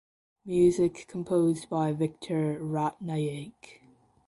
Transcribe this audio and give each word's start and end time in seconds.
Music 0.47 1.05
composed 1.07 1.69
by 1.69 1.91
Victor 1.93 2.59
Ratnayake. 2.59 3.81